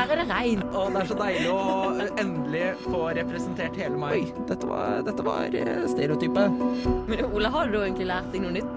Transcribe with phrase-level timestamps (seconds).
[0.00, 0.62] her er det regn.
[0.72, 1.60] Og det er så deilig å
[2.00, 4.16] eh, endelig få representert hele meg.
[4.16, 6.62] Oi, dette var, dette var eh, stereotypet.
[7.10, 8.72] Men Ole, har du egentlig lært deg noe nytt?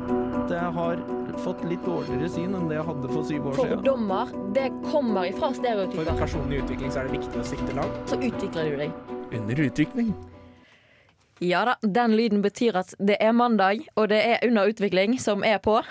[0.52, 1.00] Jeg har
[1.44, 3.80] fått litt dårligere syn enn det jeg hadde for syv år siden.
[3.80, 7.98] Fordommer, det kommer ifra For personlig utvikling så er det viktig å sikte langt.
[8.12, 8.92] Så utvikler du deg.
[9.34, 10.14] Under utvikling.
[11.44, 15.44] Ja da, den lyden betyr at det er mandag, og det er under utvikling som
[15.44, 15.80] er på.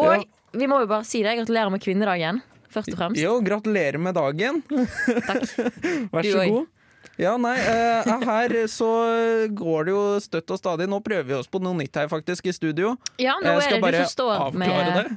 [0.00, 0.22] og Ja.
[0.52, 2.42] vi må jo bare si det, gratulerer med kvinnedagen,
[2.74, 3.22] først og fremst.
[3.22, 4.60] Jo, gratulerer med dagen.
[4.68, 5.48] Takk.
[6.14, 6.68] Vær så god.
[7.20, 8.90] Ja, nei, uh, her så
[9.56, 10.86] går det jo støtt og stadig.
[10.88, 12.94] Nå prøver vi oss på noe nytt her faktisk i studio.
[13.20, 15.10] Ja, nå Jeg er det du som står med det.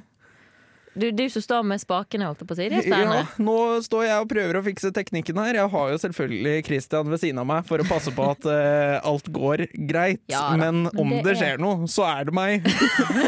[0.96, 2.68] Du, du som står med spakene, holdt jeg på å si.
[2.70, 5.58] Det er Ja, nå står jeg og prøver å fikse teknikken her.
[5.58, 9.00] Jeg har jo selvfølgelig Christian ved siden av meg for å passe på at uh,
[9.10, 10.22] alt går greit.
[10.32, 12.68] Ja men om det det, er- skjer noe, så er det meg.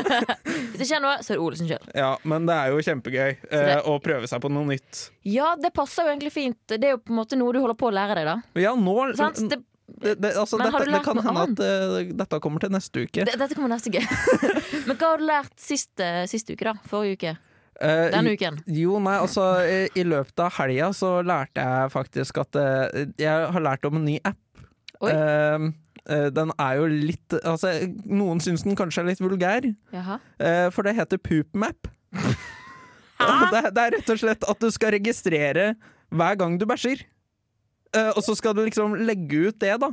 [0.76, 1.86] Hvis det skjer noe, så er det Olesen sjøl.
[1.96, 5.06] Ja, Men det er jo kjempegøy uh, å prøve seg på noe nytt.
[5.26, 6.60] Ja, det passer jo egentlig fint.
[6.70, 8.62] Det er jo på en måte noe du holder på å lære deg, da.
[8.62, 9.40] Ja, nå Sant?
[9.50, 9.62] Det,
[10.02, 13.26] det, det, altså, dette, det kan hende at uh, dette kommer til neste uke.
[13.28, 14.02] det, dette kommer neste uke.
[14.88, 16.74] Men hva har du lært siste, eh, sist uke, da?
[16.90, 17.36] Forrige uke?
[17.82, 18.60] Eh, Den uken?
[18.72, 23.50] Jo, nei, altså i, I løpet av helga så lærte jeg faktisk at uh, Jeg
[23.52, 24.40] har lært om en ny app.
[25.06, 25.66] Eh,
[26.06, 27.72] den er jo litt altså,
[28.06, 30.20] Noen syns den kanskje er litt vulgær, Jaha.
[30.70, 31.90] for det heter PoopMap.
[33.52, 35.70] Det, det er rett og slett at du skal registrere
[36.14, 37.00] hver gang du bæsjer.
[38.12, 39.88] Og så skal du liksom legge ut det, da.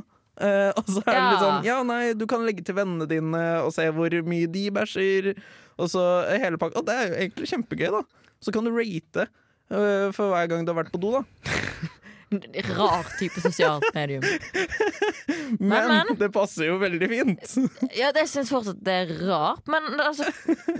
[0.75, 3.71] Og så er det litt sånn Ja, nei, du kan legge til vennene dine og
[3.73, 5.31] se hvor mye de bæsjer.
[5.77, 6.81] Og så hele pakka.
[6.81, 8.03] Og det er jo egentlig kjempegøy, da.
[8.43, 9.27] Så kan du rate
[9.71, 11.23] uh, for hver gang du har vært på do, da.
[12.73, 14.23] Rar type sosialt medium.
[15.59, 16.15] Men, men.
[16.17, 17.53] det passer jo veldig fint.
[17.99, 20.25] Ja, det syns fortsatt det er rart, men altså,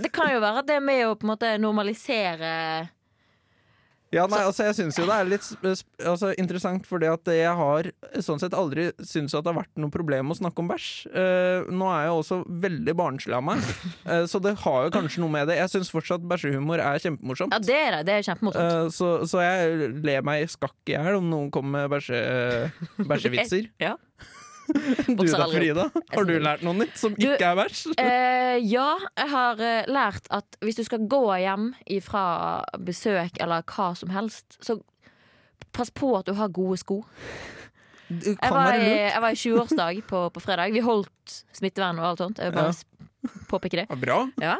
[0.02, 2.50] det kan jo være at det er med å på en måte normalisere
[4.14, 7.90] Ja, nei, altså Jeg syns jo det er litt altså, interessant, fordi at jeg har
[8.24, 10.88] sånn sett aldri syntes at det har vært noe problem å snakke om bæsj.
[11.10, 13.64] Uh, nå er jeg også veldig barnslig av meg,
[14.06, 15.58] uh, så det har jo kanskje noe med det.
[15.60, 17.54] Jeg syns fortsatt bæsjehumor er kjempemorsomt.
[17.56, 18.20] Ja, det er det.
[18.20, 18.78] Er kjempemorsomt.
[18.86, 22.22] Uh, så, så jeg ler meg skakk i hjel om noen kommer med bæsje,
[23.10, 23.70] bæsjevitser.
[23.82, 23.96] Ja.
[24.66, 25.84] Du da, Frida?
[26.14, 27.90] Har du lært noe nytt som Du- ikke er verst?
[28.00, 28.86] Eh, ja,
[29.18, 31.70] jeg har eh, lært at hvis du skal gå hjem
[32.06, 32.24] fra
[32.80, 34.78] besøk eller hva som helst, så
[35.74, 37.02] pass på at du har gode sko.
[38.10, 40.72] Jeg var, i, jeg var i 20-årsdag på, på fredag.
[40.76, 42.38] Vi holdt smittevern og alt sånt.
[42.38, 42.76] Jeg vil bare Ja.
[42.76, 42.84] s-
[43.48, 43.86] påpeke det.
[44.00, 44.18] Bra.
[44.42, 44.58] Ja.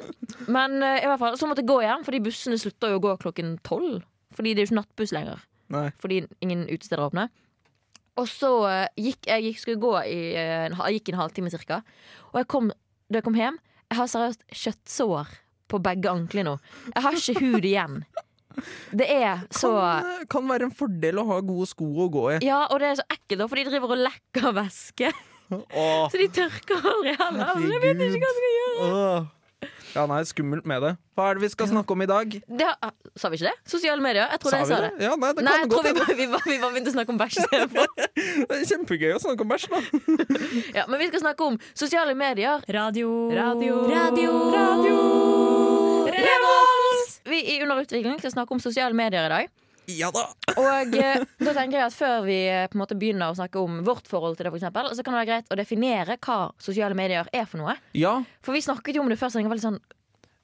[0.48, 3.04] Men eh, i hvert fall, så måtte jeg gå hjem, fordi bussene slutter jo å
[3.04, 4.02] gå klokken tolv.
[4.34, 5.42] Fordi det er jo ikke nattbuss lenger.
[5.74, 5.90] Nei.
[6.02, 7.28] Fordi ingen utesteder åpner.
[8.20, 11.80] Og så eh, gikk jeg gikk, skulle gå i eh, en, gikk en halvtime cirka.
[12.32, 12.70] Og jeg kom,
[13.10, 13.58] da jeg kom hjem,
[13.90, 15.32] jeg har seriøst kjøttsår
[15.70, 16.54] på begge anklene nå.
[16.92, 17.98] Jeg har ikke hud igjen.
[18.94, 22.40] Det er så Kan, kan være en fordel å ha gode sko å gå i.
[22.46, 25.10] Ja, og det er så ekkelt, for de driver og lekker væske.
[25.54, 27.64] Åh, Så de tørker aldri heller.
[27.66, 28.92] Jeg vet ikke hva jeg skal gjøre.
[28.92, 29.32] Åh.
[29.94, 30.92] Ja, nei, skummelt med det.
[31.14, 32.32] Hva er det vi skal snakke om i dag?
[32.48, 32.70] Det
[33.20, 33.54] sa vi ikke det?
[33.70, 34.26] Sosiale medier?
[34.34, 34.90] Jeg tror Sa jeg sa det?
[34.98, 35.04] det.
[35.06, 36.96] Ja, nei, det Nei, kan jeg godt tror vi, bare- vi, vi bare begynte å
[36.96, 37.86] snakke om bæsj istedenfor.
[38.50, 39.82] Det er kjempegøy å snakke om bæsj, da.
[40.80, 42.64] Ja, men vi skal snakke om sosiale medier.
[42.74, 43.12] Radio.
[43.38, 43.78] Radio.
[43.94, 44.32] Radio.
[46.14, 47.20] Revolt!
[47.30, 49.52] Vi i Under utvikling skal snakke om sosiale medier i dag.
[49.90, 50.28] Ja da.
[50.54, 53.60] Og eh, da tenker jeg at Før vi eh, på en måte begynner å snakke
[53.60, 56.38] om vårt forhold til det, for eksempel, så kan det være greit å definere hva
[56.62, 57.76] sosiale medier er for noe.
[57.98, 59.82] Ja, For vi snakket jo om det før, så jeg var litt sånn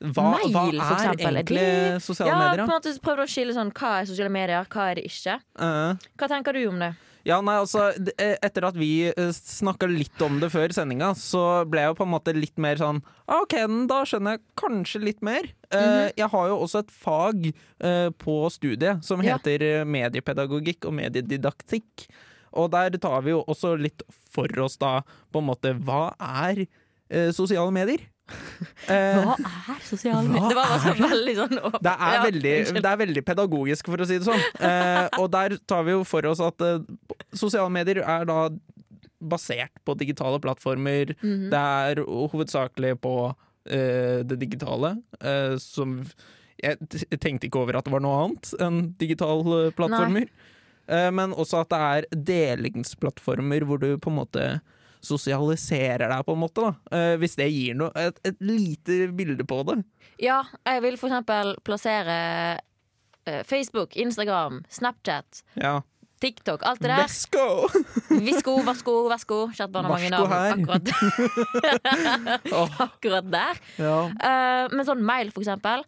[0.01, 1.65] hva, hva Mail, for er eksempel, egentlig
[2.01, 4.87] sosiale sosiale Ja, på en måte prøvde å skille sånn hva er sosiale medier, hva
[4.89, 5.35] er det ikke.
[5.61, 6.09] Uh.
[6.17, 6.95] Hva tenker du om det?
[7.27, 11.85] Ja, nei, altså eh, Etter at vi snakka litt om det før sendinga, så ble
[11.85, 13.57] jeg jo på en måte litt mer sånn ah, OK,
[13.91, 15.51] da skjønner jeg kanskje litt mer.
[15.71, 16.13] Mm -hmm.
[16.17, 19.85] jeg har jo også et fag eh, på studiet som heter ja.
[19.85, 22.09] mediepedagogikk og mediedidaktikk.
[22.53, 26.67] Og der tar vi jo også litt for oss da på en måte Hva er
[27.11, 28.01] eh, sosiale medier?
[28.91, 30.49] Eh, Hva er sosiale medier?
[30.51, 31.85] Det var altså veldig sånn åpent.
[31.85, 34.43] Det er, Ja, veldig, det er veldig pedagogisk, for å si det sånn.
[34.57, 36.81] Eh, og der tar vi jo for oss at eh,
[37.37, 38.41] sosiale medier er da
[39.21, 41.15] basert på digitale plattformer.
[41.21, 41.49] Mhm.
[41.53, 46.01] Det er hovedsakelig på uh, det digitale, uh, som
[46.61, 46.77] Jeg
[47.21, 50.27] tenkte ikke over at det var noe annet enn digitale plattformer.
[50.91, 54.45] Uh, men også at det er delingsplattformer hvor du på en måte
[55.05, 56.61] sosialiserer deg, på en måte.
[56.91, 59.79] da Eh, Hvis det gir noe, et, et lite bilde på det.
[60.21, 62.17] Ja, jeg vil for eksempel plassere
[63.27, 65.81] eh, Facebook, Instagram, Snapchat, Ja.
[66.21, 67.07] TikTok, alt det der.
[67.07, 67.45] Vesko!
[68.27, 69.39] Visko, Vasko, Vasko.
[69.57, 70.91] Kjært barn har mange navn akkurat,
[72.85, 73.61] akkurat der.
[73.81, 73.95] ja.
[74.13, 75.85] Eh, men sånn mail, for eksempel.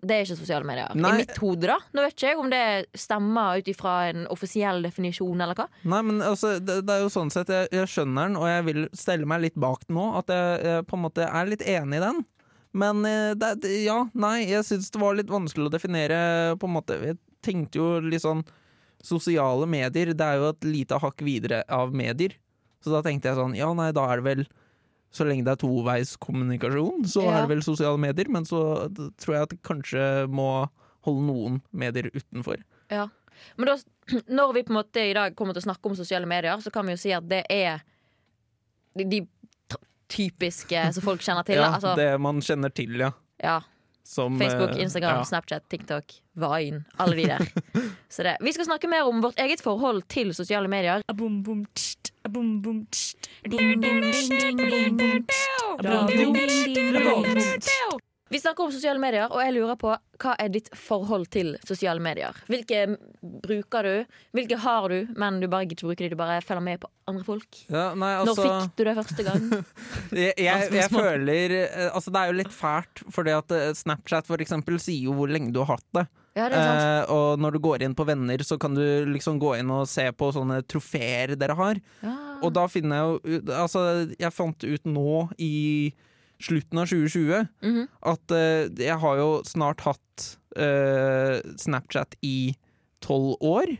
[0.00, 0.92] Det er ikke sosiale medier.
[0.96, 1.12] Nei.
[1.12, 1.76] I mitt hode, da.
[1.92, 2.62] Nå vet ikke jeg om det
[2.96, 5.66] stemmer ut ifra en offisiell definisjon, eller hva.
[5.92, 8.66] Nei, men altså, det, det er jo sånn sett jeg, jeg skjønner den, og jeg
[8.70, 10.06] vil stelle meg litt bak den nå.
[10.22, 12.22] At jeg, jeg på en måte er litt enig i den.
[12.80, 16.20] Men eh, det, det, ja, nei, jeg syns det var litt vanskelig å definere
[16.60, 18.44] på en måte Jeg tenkte jo litt sånn
[19.02, 22.34] Sosiale medier, det er jo et lite hakk videre av medier.
[22.84, 24.42] Så da tenkte jeg sånn, ja nei, da er det vel
[25.10, 27.30] Så lenge det er toveiskommunikasjon, så Ja.
[27.30, 28.28] er det vel sosiale medier.
[28.30, 28.60] Men så
[29.18, 30.68] tror jeg at det kanskje må
[31.02, 32.62] holde noen medier utenfor.
[32.90, 33.08] Ja.
[33.56, 33.76] Men da,
[34.38, 36.70] når vi på en måte i dag kommer til å snakke om sosiale medier, så
[36.70, 37.82] kan vi jo si at det er
[38.96, 39.20] de, de
[40.10, 41.60] typiske som folk kjenner til.
[41.62, 43.12] Ja, altså, det man kjenner til, ja.
[43.42, 43.60] ja.
[44.10, 45.24] Som, Facebook, eh, Instagram, ja.
[45.28, 46.84] Snapchat, TikTok, Vine.
[46.98, 47.44] Alle de der.
[48.10, 48.36] Så det.
[48.42, 51.04] Vi skal snakke mer om vårt eget forhold til sosiale medier.
[51.14, 52.09] Boom, boom, tst, boom, boom, tst.
[58.30, 59.90] Vi snakker om sosiale medier, og jeg lurer på
[60.20, 62.36] hva er ditt forhold til sosiale medier?
[62.46, 62.84] Hvilke
[63.42, 64.12] bruker du?
[64.38, 66.90] Hvilke har du, men du bare gidder ikke bruke de, du bare følger med på
[67.10, 67.58] andre folk?
[67.66, 69.50] Ja, nei, Når altså, fikk du det første gang?
[70.22, 74.30] jeg, jeg, jeg føler eh, Altså, det er jo litt fælt, fordi at eh, Snapchat
[74.30, 76.06] for eksempel sier jo hvor lenge du har hatt det.
[76.38, 76.46] Ja.
[76.46, 79.88] Eh, og når du går inn på venner, så kan du liksom gå inn og
[79.90, 81.80] se på sånne trofeer dere har.
[82.04, 82.14] Ja.
[82.46, 83.82] Og da finner jeg jo Altså,
[84.18, 85.92] jeg fant ut nå i
[86.40, 87.88] slutten av 2020 Mhm.
[88.14, 92.54] at eh, jeg har jo snart hatt eh, Snapchat i
[93.02, 93.74] tolv år.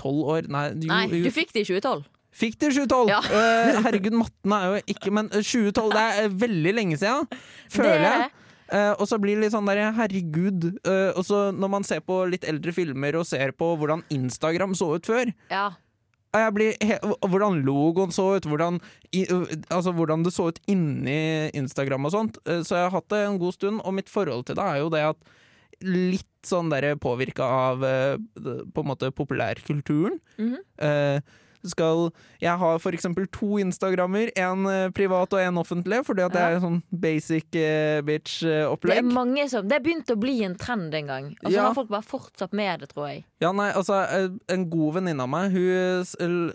[0.00, 0.48] Tolv år?
[0.48, 2.04] Nei, jo, Nei, du fikk det i 2012.
[2.34, 3.10] Fikk det i 2012!
[3.12, 3.20] Ja.
[3.22, 7.28] Eh, herregud, matten er jo ikke Men eh, 2012, det er eh, veldig lenge siden,
[7.70, 8.32] føler Det jeg.
[8.74, 10.66] Eh, og så blir det litt sånn der, herregud.
[10.86, 14.74] Uh, og så når man ser på litt eldre filmer og ser på hvordan Instagram
[14.78, 15.70] så ut før Ja.
[16.34, 18.80] Hvordan logoen så ut, hvordan,
[19.14, 22.40] i, uh, altså, hvordan det så ut inni Instagram og sånt.
[22.48, 24.82] Eh, så jeg har hatt det en god stund, og mitt forhold til det er
[24.82, 25.32] jo det at
[25.84, 26.70] litt sånn
[27.02, 30.18] påvirka av på en måte populærkulturen.
[30.38, 31.22] Mhm.
[31.64, 36.24] Eh, skal, jeg har for eksempel to Instagrammer, en eh, privat og en offentlig, fordi
[36.26, 37.50] at det er sånn basic
[38.04, 41.50] bitch opplegg Det er mange som Det begynte å bli en trend en gang, og
[41.50, 41.68] så Ja.
[41.68, 43.24] har folk bare fortsatt med det, tror jeg.
[43.44, 46.04] Ja, nei, altså eh, En god venninne av meg Hun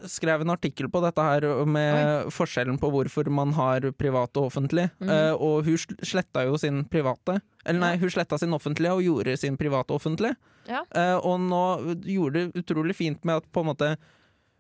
[0.10, 4.90] skrev en artikkel på dette her med forskjellen på hvorfor man har privat og offentlig.
[5.00, 5.10] mm.
[5.10, 7.40] uh, og hun sletta jo sin private.
[7.66, 10.34] Eller nei, hun sletta sin offentlige og gjorde sin private offentlig.
[10.70, 10.84] Ja.
[10.94, 11.64] Uh, og nå
[12.06, 13.94] gjorde det utrolig fint med at på en måte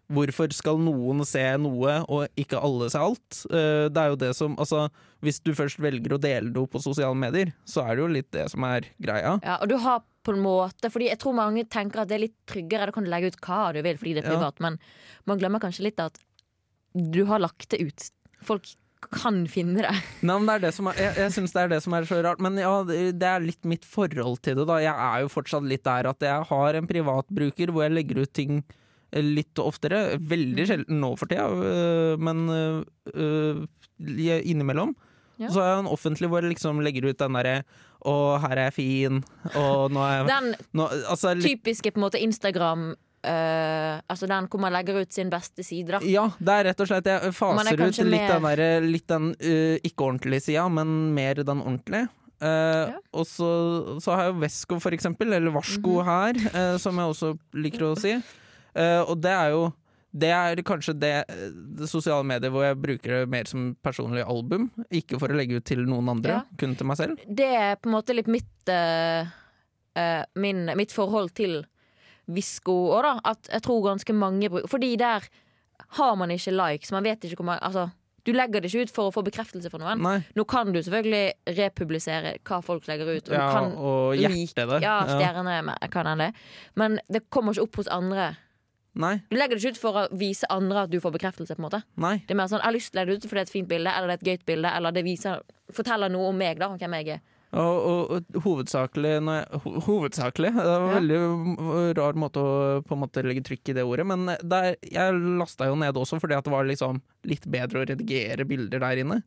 [0.09, 3.41] Hvorfor skal noen se noe, og ikke alle se alt?
[3.51, 4.87] Eh, det er jo det som Altså,
[5.21, 8.07] hvis du først velger å dele det opp på sosiale medier, så er det jo
[8.15, 9.35] litt det som er greia.
[9.45, 12.23] Ja, og du har på en måte Fordi jeg tror mange tenker at det er
[12.25, 14.35] litt tryggere, da kan du legge ut hva du vil fordi det er Ja.
[14.37, 14.79] privat, men
[15.29, 16.17] man glemmer kanskje litt at
[16.97, 18.09] du har lagt det ut.
[18.41, 18.65] Folk
[19.13, 19.93] kan finne det.
[20.25, 22.09] Nei, men det er det som er, jeg jeg syns det er det som er
[22.09, 22.41] så rart.
[22.43, 24.79] Men ja, det er litt mitt forhold til det, da.
[24.83, 28.33] Jeg er jo fortsatt litt der at jeg har en privatbruker hvor jeg legger ut
[28.35, 28.63] ting
[29.13, 30.17] litt oftere.
[30.19, 30.25] Mm.
[30.29, 32.83] Veldig sjelden nå for tida, øh, men øh,
[33.15, 34.95] øh, innimellom.
[35.39, 35.47] Ja.
[35.49, 37.61] Så er det en offentlig hvor jeg liksom legger ut den derre
[38.03, 38.13] Å,
[38.43, 39.21] her er jeg fin,
[39.55, 42.89] og nå er jeg Den nå, Altså typiske på en måte Instagram
[43.19, 45.99] Uh, Altså den hvor man legger ut sin beste side, da.
[46.07, 49.07] Ja, det er rett og slett Jeg er faser ut litt mer- den, der, litt
[49.11, 52.05] den uh, ikke-ordentlige sida, men mer den ordentlige.
[52.39, 52.47] Uh,
[52.93, 52.95] Ja.
[53.11, 53.49] Og så,
[53.99, 56.05] så har jeg Vesko, for eksempel, eller Varsko Mhm.
[56.07, 58.13] her, eh, som jeg også liker å si.
[58.75, 59.69] Eh, og det er jo
[60.09, 61.11] det er kanskje det,
[61.77, 64.69] det sosiale mediet hvor jeg bruker det mer som personlig album.
[64.89, 66.57] Ikke for å legge ut til noen andre, Ja.
[66.57, 67.19] kun til meg selv.
[67.27, 69.29] Det er på en måte litt mitt uh,
[69.99, 71.61] uh, min, Mitt forhold til
[72.29, 73.13] Visko òg, da.
[73.35, 75.29] At jeg tror ganske mange bruker Fordi der
[75.99, 76.91] har man ikke likes.
[76.91, 77.89] Man vet ikke hvor mange Altså,
[78.25, 80.01] du legger det ikke ut for å få bekreftelse fra noen.
[80.03, 80.17] Nei.
[80.37, 83.29] Nå kan du selvfølgelig republisere hva folk legger ut.
[83.29, 84.81] Og Ja, og hjerte det.
[84.83, 85.87] Ja, stjerner ja.
[85.93, 86.33] kan hende.
[86.75, 88.33] Men det kommer ikke opp hos andre.
[88.99, 89.13] Nei.
[89.31, 91.55] Du legger det ikke ut for å vise andre at du får bekreftelse.
[91.55, 92.17] på en måte Nei.
[92.27, 93.49] Det er mer sånn, Jeg har lyst til å legge det ut fordi det er
[93.49, 94.71] et fint bilde eller det er et gøyt bilde.
[94.75, 97.21] Eller det viser, forteller noe om meg, da, om hvem jeg er.
[97.49, 100.51] Og, og, og hovedsakelig jeg, ho, Hovedsakelig?
[100.53, 101.55] Det var en veldig mm,
[101.97, 102.51] rar måte å
[102.85, 104.05] på en måte legge trykk i det ordet.
[104.11, 106.99] Men der, jeg lasta jo ned også fordi det var liksom
[107.31, 109.21] litt bedre å redigere bilder der inne.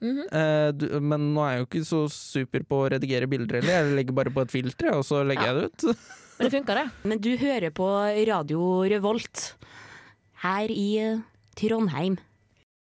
[0.00, 0.22] Mhm.
[0.28, 3.76] Eh, du, men nå er jeg jo ikke så super på å redigere bilder heller.
[3.90, 5.52] Jeg legger bare på et filter, og så legger Ja.
[5.52, 6.06] jeg det ut.
[6.36, 6.86] Men det funker, det.
[7.08, 7.86] Men du hører på
[8.28, 8.62] Radio
[8.92, 9.54] Revolt
[10.44, 11.20] her i eh,
[11.56, 12.18] Trondheim.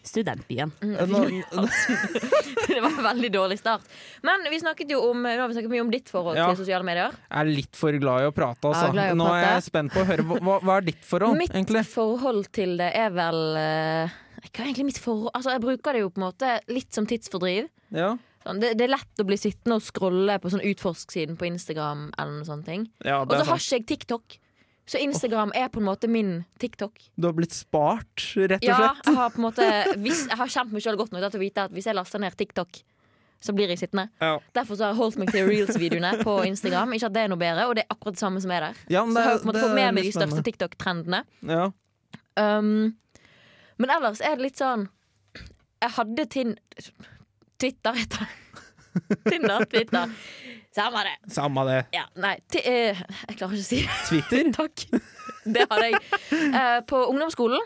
[0.10, 0.72] Studentbyen.
[0.80, 0.94] Mm,
[2.70, 3.84] det var en veldig dårlig start.
[4.26, 6.48] Men vi snakket jo om, nå har vi snakket mye om ditt forhold Ja.
[6.50, 7.12] til sosiale medier.
[7.28, 8.94] jeg er litt for glad i å prate, altså.
[8.96, 10.24] Ja, å Nå er jeg spent på å høre.
[10.24, 11.84] Hva, hva er ditt forhold, Mitt egentlig?
[11.92, 14.16] forhold til det er vel eh,
[14.48, 17.06] Hva er egentlig mitt forhold Altså, jeg bruker det jo på en måte litt som
[17.10, 17.68] tidsfordriv.
[17.92, 18.14] Ja.
[18.50, 22.08] Sånn, det, det er lett å bli sittende og scrolle på sånn utforsk-siden på Instagram.
[22.18, 24.40] eller noen sånne ting Ja, Og så har ikke jeg TikTok.
[24.90, 26.96] Så Instagram er på en måte min TikTok.
[27.14, 28.66] Du har blitt spart, rett og slett?
[28.66, 29.68] Ja, jeg har på en måte
[30.02, 32.24] hvis, Jeg har kjent meg selv godt nok til å vite at hvis jeg laster
[32.24, 32.80] ned TikTok,
[33.40, 34.10] så blir jeg sittende.
[34.20, 34.40] Ja.
[34.58, 36.96] Derfor så har jeg holdt meg til reels-videoene på Instagram.
[36.98, 38.82] Ikke at det er noe bedre, og det er akkurat det samme som er der.
[38.92, 40.44] Ja, men Så jeg har på en måte fått med meg de største.
[40.50, 41.22] TikTok-trendene.
[41.54, 41.70] Ja.
[42.40, 42.98] Um,
[43.80, 44.86] men ellers er det litt sånn
[45.84, 46.54] Jeg hadde tin
[47.60, 48.30] Twitter, heter det.
[49.30, 50.14] Tinder, Twitter.
[50.76, 51.34] Samme det.
[51.34, 51.80] Samme det.
[51.92, 53.98] Ja, nei, eh, jeg klarer ikke å si det.
[54.08, 54.52] Twitter?
[54.60, 54.86] Takk.
[55.44, 56.02] Det hadde jeg.
[56.32, 57.64] Eh, på ungdomsskolen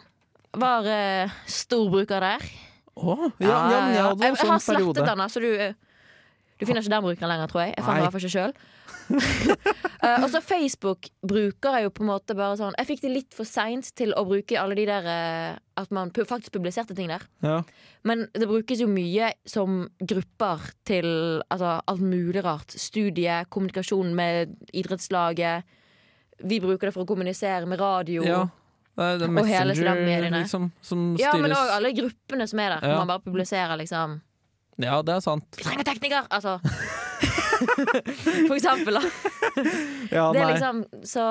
[0.58, 2.46] var uh, storbruker der.
[2.94, 5.74] Å, ja, ja, ja, ja, jeg, jeg har sånn slettet den, så du, eh,
[6.60, 7.74] du finner ikke den brukeren lenger, tror jeg.
[7.78, 8.54] Jeg fant den i hvert fall ikke sjøl.
[10.24, 13.36] og så Facebook bruker jeg jo på en måte bare sånn Jeg fikk det litt
[13.36, 17.12] for seint til å bruke alle de der uh, At man pu- faktisk publiserte ting
[17.12, 17.26] der.
[17.44, 17.58] Ja.
[18.08, 21.08] Men det brukes jo mye som grupper til
[21.52, 22.76] altså, alt mulig rart.
[22.80, 25.64] Studie, kommunikasjon med idrettslaget.
[26.44, 28.24] Vi bruker det for å kommunisere med radio.
[28.28, 28.44] ja.
[28.94, 30.40] Det er det Og hele studentmediene.
[30.44, 32.92] liksom, som Ja, men òg alle gruppene som er der.
[32.92, 33.00] Ja.
[33.00, 34.20] Man bare publiserer liksom
[34.82, 35.46] Ja, det er sant.
[35.58, 36.26] Vi trenger tekniker!
[36.34, 36.58] Altså.
[38.48, 39.04] For eksempel, da.
[40.12, 40.54] Ja, Det er nei.
[40.56, 41.26] liksom Så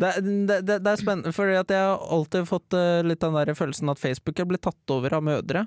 [0.00, 3.50] Det, det, det, det er spennende, for jeg har alltid fått eh, litt den der
[3.58, 5.64] følelsen at Facebook er blitt tatt over av mødre.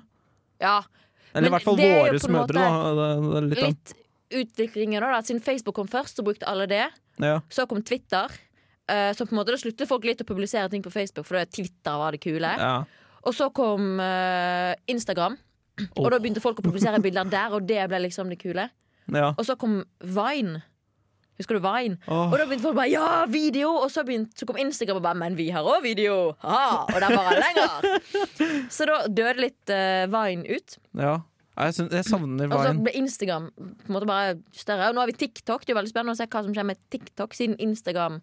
[0.62, 0.78] Ja.
[1.34, 3.42] Eller i hvert fall en mødre, da.
[3.44, 3.94] Litt Litt
[4.34, 5.20] utviklingen da.
[5.22, 6.86] Siden Facebook kom først, så brukte alle det.
[7.22, 7.36] ja.
[7.52, 8.32] Så kom Twitter.
[8.88, 11.38] eh, så på en måte da sluttet folk litt å publisere ting på Facebook, for
[11.46, 12.54] Twitter var det kule.
[12.58, 12.76] ja.
[13.24, 15.36] Og så kom eh, Instagram.
[15.98, 18.68] Og da begynte folk å publisere bilder der, og det ble liksom det kule.
[19.12, 19.32] ja.
[19.34, 20.62] Og så kom Vine.
[21.38, 21.98] Husker du Vine?
[22.06, 22.30] Oh.
[22.30, 23.72] Og da begynte folk bare ja, video!
[23.82, 26.36] Og så, begynte, så kom Instagram og bare men vi har òg video!
[26.44, 26.86] Ha!
[26.86, 28.68] Og den var lenger.
[28.70, 30.78] Så da døde litt uh, Vine ut.
[30.98, 31.20] ja.
[31.54, 34.88] Jeg, synes, jeg savner Og så ble Instagram på en måte bare større.
[34.90, 35.62] Og nå har vi TikTok.
[35.62, 38.16] Det er veldig spennende å se hva som skjer med TikTok, siden Instagram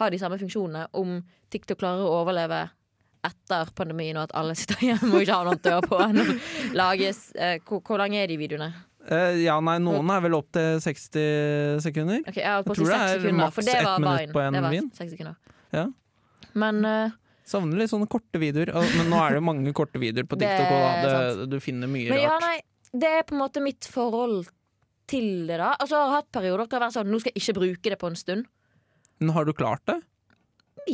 [0.00, 0.86] har de samme funksjonene.
[0.96, 1.18] Om
[1.52, 2.62] TikTok klarer å overleve
[3.26, 6.36] etter pandemien og at alle sitter hjemme og ikke har noe å gjøre på.
[6.80, 8.70] Lages, eh, hvor, hvor lange er de videoene?
[9.10, 12.20] Eh, ja, nei, noen er vel opp til 60 sekunder.
[12.26, 15.34] Okay, jeg Jeg tror det er sekunder, maks ett minutt på en vin.
[15.72, 15.86] Ja.
[16.60, 17.18] Men eh,
[17.50, 18.70] Savner litt sånne korte videoer.
[18.98, 20.70] Men nå er det mange korte videoer på TikTok.
[20.70, 21.04] Og.
[21.04, 22.46] Det, du finner mye Men ja, rart.
[22.46, 24.50] nei, det er på en måte mitt forhold
[25.10, 25.72] til det, da.
[25.74, 27.94] Altså, jeg har hatt perioder hvor jeg har vært sånn Nå skal jeg ikke bruke
[27.94, 28.46] det på en stund.
[29.20, 29.98] Men har du klart det?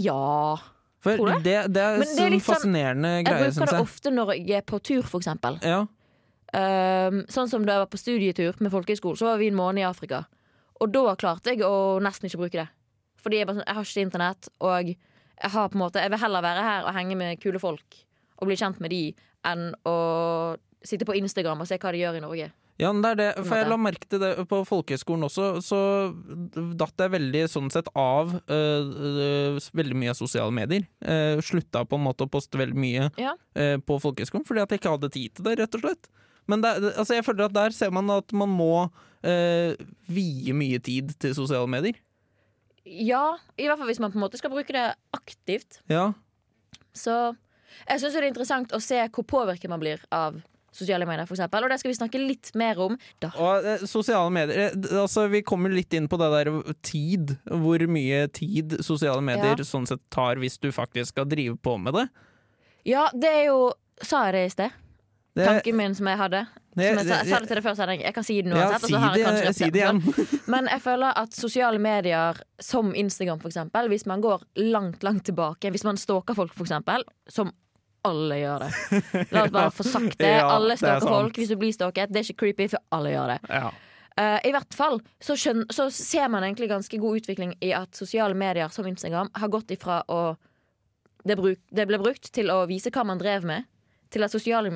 [0.01, 0.57] Ja.
[1.05, 1.43] For Tror du?
[1.45, 3.83] det, det er Men det er sånn sånn- fascinerende Jeg greie, bruker det jeg.
[3.85, 5.59] ofte når jeg er på tur, for eksempel.
[5.63, 5.83] Ja.
[6.57, 9.83] Um, sånn som da jeg var på studietur med folkehøyskolen, så var vi en måned
[9.83, 10.25] i Afrika.
[10.81, 12.69] Og da klarte jeg å nesten ikke bruke det.
[13.23, 14.97] Fordi jeg, bare sånn, jeg har ikke internett, og jeg,
[15.53, 17.99] har på en måte, jeg vil heller være her og henge med kule folk
[18.39, 19.03] og bli kjent med de,
[19.49, 19.97] enn å
[20.87, 22.51] sitte på Instagram og se hva de gjør i Norge.
[22.79, 23.27] Ja, men det er det.
[23.47, 25.79] For jeg la merke til det på folkehøyskolen også, så
[26.77, 30.85] datt jeg veldig sånn sett av øh, øh, veldig mye av sosiale medier.
[31.01, 33.33] Uh, slutta på en måte å poste veldig mye Ja.
[33.57, 36.11] øh, på folkehøyskolen, fordi at jeg ikke hadde tid til det, rett og slett.
[36.47, 38.69] Men det, er- altså jeg føler at der ser man at man må
[39.25, 39.73] øh,
[40.13, 41.97] vie mye tid til sosiale medier.
[42.87, 44.85] Ja, i hvert fall hvis man på en måte skal bruke det
[45.17, 45.81] aktivt.
[45.91, 46.13] Ja.
[46.95, 47.17] Så
[47.89, 50.39] jeg syns det er interessant å se hvor påvirket man blir av
[50.77, 51.65] sosiale medier, eksempel.
[51.67, 53.31] Og det skal vi snakke litt mer om da.
[53.41, 56.51] Og eh, sosiale medier eh, Altså Vi kommer litt inn på det der
[56.87, 57.35] tid.
[57.49, 59.65] Hvor mye tid sosiale medier Ja.
[59.67, 62.07] sånn sett tar hvis du faktisk skal drive på med det.
[62.87, 63.73] Ja, det er jo
[64.05, 64.71] Sa jeg det i sted?
[65.37, 66.47] det Tanken min som jeg hadde.
[66.77, 68.01] Som jeg, sa, jeg sa det til deg før sending.
[68.05, 68.91] Jeg kan si det nå uansett.
[68.93, 70.01] Ja, si det, si det igjen.
[70.53, 75.25] Men jeg føler at sosiale medier som Instagram, for eksempel, hvis man går langt, langt
[75.29, 77.53] tilbake, hvis man stalker folk, for eksempel, som
[78.07, 78.71] alle gjør det.
[79.35, 80.31] La oss bare få sagt det.
[80.39, 82.13] Ja, alle er stalker folk hvis du blir stalket.
[82.15, 83.41] Det er ikke creepy, for alle gjør det.
[83.51, 83.71] Ja.
[84.17, 87.99] Uh, I hvert fall så, skjønner, så ser man egentlig ganske god utvikling i at
[87.99, 90.21] sosiale medier som Instagram har gått ifra å
[91.27, 93.67] det, bruk, det ble brukt til å vise hva man drev med,
[94.15, 94.71] til at sosiale,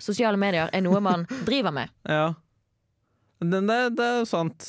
[0.00, 1.94] sosiale medier er noe man driver med.
[2.08, 2.32] ja.
[3.38, 4.64] Det, det, det er sant.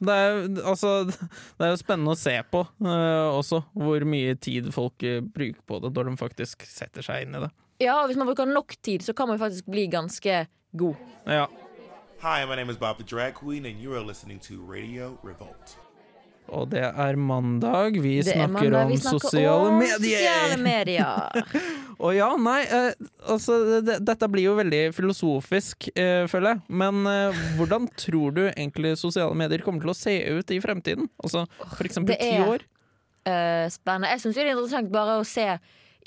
[0.00, 4.70] Det er, altså, det er jo spennende å se på uh, også, hvor mye tid
[4.72, 7.50] folk eh, bruker på det når de faktisk setter seg inn i det.
[7.84, 10.96] Ja, og Hvis man bruker nok tid, så kan man faktisk bli ganske god.
[11.28, 11.46] Ja.
[12.20, 15.76] Hi, my name is Bob the Drag Queen, and you are listening to Radio Revolt.
[16.50, 18.00] Og det er mandag.
[18.02, 19.96] Vi Det er snakker mandag, om vi snakker sosiale om medier!
[19.96, 21.44] Sosiale medier.
[22.04, 26.62] Og ja, nei, eh, altså det, Dette blir jo veldig filosofisk, eh, føler jeg.
[26.82, 31.10] Men eh, hvordan tror du egentlig sosiale medier kommer til å se ut i fremtiden?
[31.22, 31.46] Altså
[31.78, 32.66] det ti år?
[33.28, 34.10] Eh, spennende.
[34.14, 35.46] Jeg syns det er interessant bare å se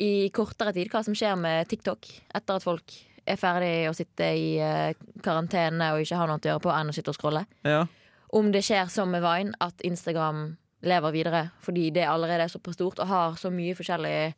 [0.01, 2.95] i kortere tid hva som skjer med TikTok etter at folk
[3.29, 4.91] er ferdig å sitte i uh,
[5.23, 7.45] karantene og ikke har noe å gjøre på enn å sitte og scrolle.
[7.63, 7.85] Ja.
[8.33, 12.75] Om det skjer som med Vine, at Instagram lever videre fordi det allerede er såpass
[12.75, 14.33] stort og har så mye forskjellige,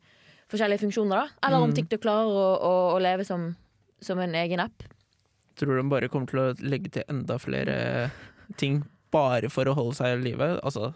[0.52, 1.46] forskjellige funksjoner, da.
[1.48, 1.76] Eller om Mm.
[1.80, 3.48] TikTok klarer å, å, å leve som,
[4.00, 4.84] som en egen app.
[5.56, 8.10] Tror de bare kommer til å legge til enda flere
[8.60, 8.82] ting
[9.14, 10.48] bare for å holde seg i live?
[10.62, 10.90] Altså,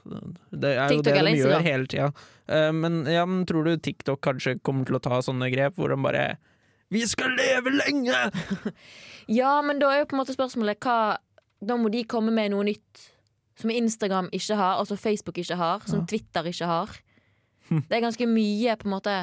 [0.52, 1.64] det er jo det de gjør Instagram?
[1.64, 2.08] hele tida.
[2.46, 5.88] Eh, men, ja, men tror du TikTok kanskje kommer til å ta sånne grep hvor
[5.94, 6.24] de bare
[6.90, 8.30] Vi skal leve lenge!
[9.30, 11.16] Ja, men da er jo på en måte spørsmålet hva
[11.62, 13.02] Da må de komme med noe nytt
[13.60, 16.02] som Instagram ikke har, altså Facebook ikke har, som.
[16.08, 16.94] Twitter ikke har.
[17.88, 19.14] Det er ganske mye, på en måte.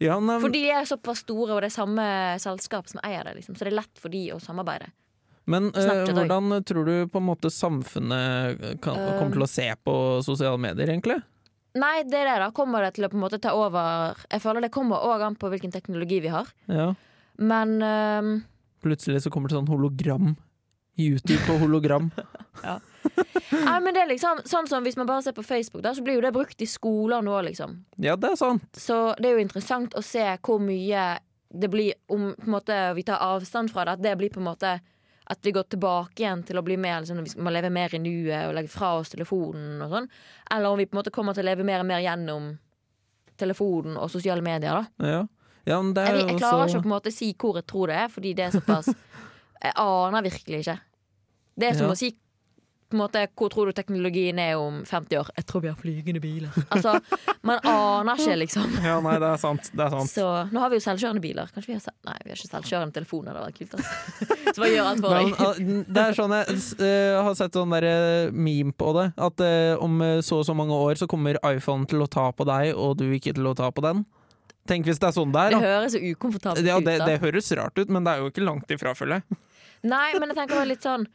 [0.00, 2.04] Ja, nei, For de er såpass store, og det er samme
[2.40, 3.56] selskap som eier det, liksom.
[3.58, 4.88] Så det er lett for de å samarbeide.
[5.50, 9.18] men eh, hvordan tror du på en måte samfunnet kan, Um.
[9.18, 11.18] kommer til å se på sosiale medier, egentlig?
[11.74, 12.50] Nei, det er det, da.
[12.50, 15.36] Kommer det til å på en måte ta over Jeg føler det kommer òg an
[15.38, 16.48] på hvilken teknologi vi har.
[16.66, 16.94] Ja.
[17.38, 18.32] Men øhm,
[18.82, 20.32] Plutselig så kommer det sånn hologram.
[21.00, 22.10] YouTube på hologram.
[23.50, 26.02] Nei, men det er liksom sånn som Hvis man bare ser på Facebook, da, så
[26.04, 27.78] blir jo det brukt i skoler nå, liksom.
[27.96, 28.68] Ja, det er sant.
[28.76, 31.06] Så det er jo interessant å se hvor mye
[31.50, 33.96] det blir om måte, vi tar avstand fra det.
[33.98, 34.76] At det blir på en måte
[35.30, 38.00] at vi går tilbake igjen til å bli mer liksom, Vi må leve mer i
[38.02, 40.08] nuet og legge fra oss telefonen og sånn.
[40.50, 42.52] Eller om vi på en måte kommer til å leve mer og mer gjennom
[43.40, 44.74] telefonen og sosiale medier.
[44.98, 45.20] da Ja.
[45.66, 47.96] ja Jeg, jeg klarer også- ikke å på en måte si hvor jeg tror det
[47.96, 48.94] er, fordi det er såpass
[49.62, 50.78] Jeg aner virkelig ikke.
[51.58, 51.92] Det er som Ja.
[51.94, 52.10] å si
[52.90, 55.28] på en måte, hvor tror du teknologien er om 50 år?
[55.36, 56.50] Jeg tror vi har flygende biler.
[56.74, 56.96] Altså,
[57.46, 58.66] Man aner ikke, liksom.
[58.82, 59.68] Ja, nei, det er sant.
[59.70, 60.10] Det er sant.
[60.10, 61.46] Så nå har vi jo selvkjørende biler.
[61.54, 61.94] Kanskje vi har.
[62.08, 63.30] Nei, vi har ikke selvkjørende telefoner.
[63.30, 63.76] Det hadde vært kult.
[63.78, 64.26] Altså.
[64.54, 65.86] Så bare gjør alt for deg.
[65.86, 66.56] det er sånn jeg
[66.88, 69.06] eh, har sett sånn der eh, meme på det.
[69.28, 72.48] At eh, om så og så mange år så kommer iPhone til å ta på
[72.50, 74.02] deg, og du ikke til å ta på den.
[74.66, 75.54] Tenk hvis det er sånn det er.
[75.54, 76.84] Det høres så ukomfortabelt Ja, ut.
[76.90, 77.06] det, da.
[77.06, 79.38] det høres rart ut, men det er jo ikke langt ifra, føler jeg.
[79.86, 81.06] Nei, men jeg tenker litt sånn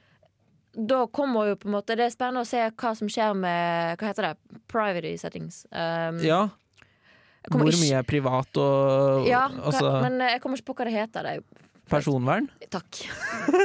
[0.75, 3.97] Da kommer jo på en måte Det er spennende å se hva som skjer med
[3.99, 4.61] Hva heter det?
[4.67, 5.63] Privacy settings.
[5.71, 6.49] Um, Ja.
[7.45, 10.93] Hvor ikke- mye er privat og Ja, altså, men jeg kommer ikke på hva det
[10.93, 11.21] heter.
[11.23, 11.43] Det er jo
[11.89, 12.49] personvern?
[12.73, 13.05] Takk.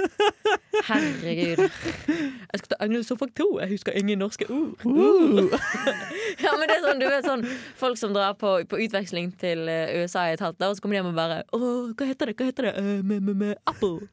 [0.91, 1.59] Herregud.
[1.59, 3.47] Jeg skal ta engelsk 2.
[3.61, 4.77] Jeg husker ingen norske ord.
[4.85, 5.49] Uh.
[6.45, 7.43] Ja, men det er sånn, du vet sånn
[7.77, 10.85] Folk som drar på, på utveksling til eh, USA i et halvt år, og så
[10.85, 12.37] kommer de hjem og bare Åh, hva heter det?
[12.39, 12.75] Hva heter det?
[12.79, 14.07] Uh, med, med, med Apple.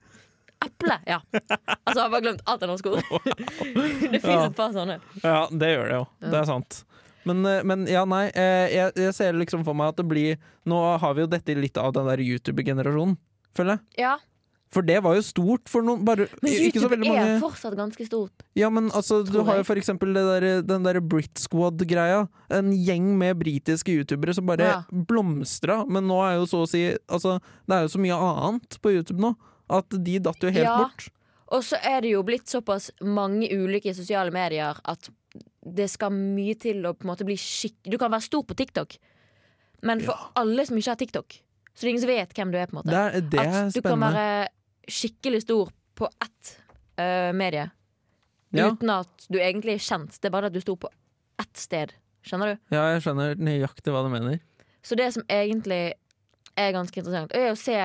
[0.66, 0.96] Eple.
[1.06, 1.20] Ja.
[1.86, 3.28] Altså, jeg har glemt alt av norske ord.
[4.12, 5.00] det fins et par sånne.
[5.24, 6.06] Ja, det gjør det jo.
[6.24, 6.80] Det er sant.
[7.28, 8.28] Men, eh, men ja, nei.
[8.32, 10.38] eh, Jeg, jeg ser liksom for meg at det blir
[10.70, 13.18] Nå har vi jo dette litt av den der YouTube-generasjonen,
[13.58, 14.06] føler jeg.
[14.06, 14.14] Ja,
[14.72, 18.46] For det var jo stort for noen bare, Men YouTube er mange fortsatt ganske stort.
[18.60, 22.26] Ja, men altså, du har jo for eksempel det der, den derre Brit Squad-greia.
[22.52, 24.80] En gjeng med britiske youtubere som bare Ja.
[24.92, 25.82] blomstra.
[25.88, 28.96] Men nå er jo så å si Altså, det er jo så mye annet på
[28.96, 29.36] YouTube nå
[29.70, 30.78] at de datt jo helt Ja.
[30.84, 31.10] bort.
[31.52, 35.10] Og så er det jo blitt såpass mange ulike sosiale medier at
[35.68, 37.76] det skal mye til å på en måte bli skikk...
[37.88, 38.98] Du kan være stor på TikTok,
[39.84, 41.34] men for alle som ikke har TikTok,
[41.74, 42.68] så det er ingen som vet hvem du er.
[42.68, 44.48] på en måte Det er, det er At du kan være
[44.88, 46.54] skikkelig stor på ett
[47.00, 47.70] uh, medie
[48.56, 48.70] Ja.
[48.72, 50.20] uten at du egentlig er kjent.
[50.22, 50.90] Det er bare at du sto på
[51.40, 51.94] ett sted.
[52.24, 52.76] Skjønner du?
[52.76, 54.40] ja, jeg skjønner nøyaktig hva du mener.
[54.84, 55.94] Så det som egentlig
[56.58, 57.76] er ganske interessant, er å se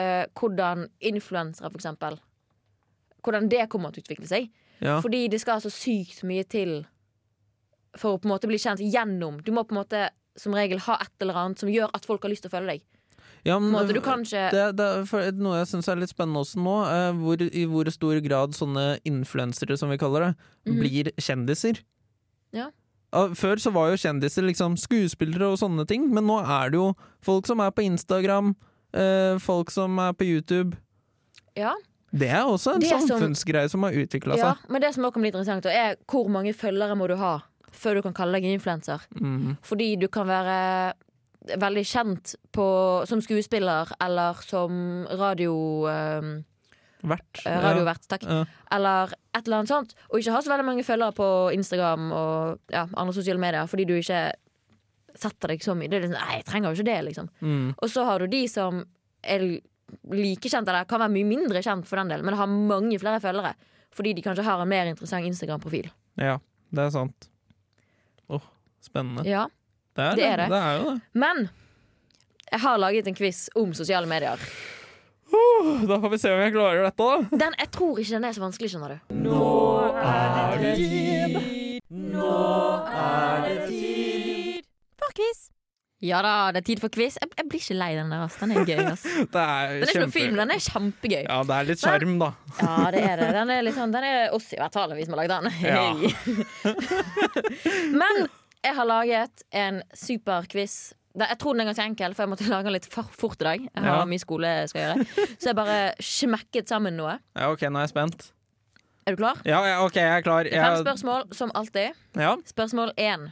[0.00, 2.20] øh, hvordan influensere, for eksempel
[3.22, 4.48] Hvordan det kommer til å utvikle seg.
[4.82, 4.96] Ja.
[5.00, 6.80] Fordi det skal så sykt mye til
[7.94, 9.36] for å på en måte bli kjent gjennom.
[9.46, 12.24] Du må på en måte som regel ha et eller annet som gjør at folk
[12.24, 12.82] har lyst til å følge deg.
[13.44, 14.02] Ja, men, det,
[14.78, 18.20] det er noe jeg syns er litt spennende også nå, eh, hvor, i hvor stor
[18.22, 20.34] grad sånne influensere, som vi kaller det,
[20.66, 20.78] Mhm.
[20.78, 21.80] blir kjendiser.
[22.54, 22.70] Ja.
[23.12, 26.94] Før så var jo kjendiser liksom skuespillere og sånne ting, men nå er det jo
[27.20, 28.54] folk som er på Instagram,
[28.94, 30.76] eh, folk som er på YouTube.
[31.56, 31.74] Ja,
[32.12, 34.68] Det er også en Det samfunnsgreie som har utvikla ja, seg.
[34.70, 37.38] men det som også kan bli interessant, da, er hvor mange følgere må du ha
[37.72, 39.00] før du kan kalle deg en influenser.
[39.16, 39.56] Mm.
[39.64, 40.92] Fordi du kan være
[41.58, 42.66] veldig kjent på,
[43.08, 45.54] som skuespiller eller som radio,
[45.88, 46.28] eh,
[47.02, 47.40] Vært.
[47.46, 48.04] radiovert.
[48.08, 48.22] Takk.
[48.28, 48.44] Ja.
[48.70, 52.58] eller et eller annet sånt, og ikke ha så veldig mange følgere på Instagram og
[52.70, 54.32] ja, andre sosiale medier fordi du ikke
[55.18, 55.90] setter deg så mye.
[55.90, 57.28] Det er liksom, nei, jeg trenger jo ikke det, liksom.
[57.40, 57.68] Mm.
[57.76, 58.82] Og så har du de som
[59.22, 59.44] er
[60.12, 63.20] like kjent, eller kan være mye mindre kjent for den del, men har mange flere
[63.22, 63.54] følgere.
[63.92, 65.90] Fordi de kanskje har en mer interessant Instagram-profil.
[66.16, 66.38] ja,
[66.72, 67.28] det er sant.
[68.32, 68.46] Åh,
[68.80, 69.26] spennende.
[69.28, 69.48] Ja.
[69.92, 70.46] Det er det er det.
[70.48, 71.00] Det er jo det.
[71.12, 71.42] Men
[72.52, 74.40] jeg har laget en quiz om sosiale medier.
[75.88, 77.38] Da får vi se om jeg klarer dette, da.
[77.44, 79.14] Den, jeg tror ikke den er så vanskelig, skjønner du.
[79.28, 79.46] Nå
[80.00, 81.38] er det tid.
[81.88, 82.34] Nå
[82.88, 83.91] er det quiz.
[86.02, 87.14] Ja da, det er tid for quiz.
[87.22, 88.24] Jeg, jeg blir ikke lei den der.
[88.26, 88.34] ass.
[88.40, 88.80] Den er gøy.
[88.92, 89.02] ass.
[89.06, 91.20] Den Det er, er ikke noen film, den er kjempegøy.
[91.28, 92.30] Ja, det er litt sjarm, da.
[92.58, 93.28] Ja, det er det.
[93.38, 95.46] Den er, litt sånn, den er oss i hvert fall, vi som har lagd den.
[95.62, 96.72] Ja.
[98.02, 98.24] Men
[98.62, 100.92] jeg har laget en superquiz.
[101.18, 103.64] Jeg tror den er ganske enkel, for jeg måtte lage den litt fort i dag.
[103.66, 104.04] Jeg har Ja.
[104.08, 105.06] mye skole jeg skal gjøre
[105.38, 107.18] Så jeg bare smekket sammen noe.
[107.36, 108.30] Ja, OK, nå er jeg spent.
[109.06, 109.36] Er du klar?
[109.44, 110.46] Ja, ja OK, jeg er klar.
[110.46, 111.92] Er Fem spørsmål, som alltid.
[112.16, 112.36] ja.
[112.46, 113.28] Spørsmål én.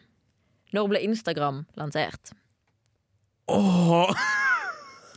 [0.74, 2.32] Når ble Instagram lansert?
[3.50, 4.14] Åh.